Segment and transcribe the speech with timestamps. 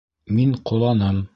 [0.37, 1.21] Мин ҡоланым.